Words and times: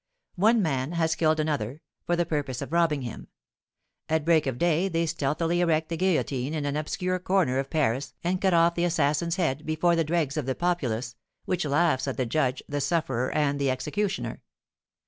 One 0.37 0.63
man 0.63 0.93
has 0.93 1.13
killed 1.13 1.39
another, 1.39 1.83
for 2.07 2.15
the 2.15 2.25
purpose 2.25 2.59
of 2.63 2.71
robbing 2.73 3.03
him; 3.03 3.27
at 4.09 4.25
break 4.25 4.47
of 4.47 4.57
day 4.57 4.87
they 4.87 5.05
stealthily 5.05 5.61
erect 5.61 5.89
the 5.89 5.95
guillotine 5.95 6.55
in 6.55 6.65
an 6.65 6.75
obscure 6.75 7.19
corner 7.19 7.59
of 7.59 7.69
Paris 7.69 8.15
and 8.23 8.41
cut 8.41 8.55
off 8.55 8.73
the 8.73 8.83
assassin's 8.85 9.35
head 9.35 9.63
before 9.63 9.95
the 9.95 10.03
dregs 10.03 10.37
of 10.37 10.47
the 10.47 10.55
populace, 10.55 11.15
which 11.45 11.65
laughs 11.65 12.07
at 12.07 12.17
the 12.17 12.25
judge, 12.25 12.63
the 12.67 12.81
sufferer, 12.81 13.29
and 13.29 13.59
the 13.59 13.69
executioner. 13.69 14.41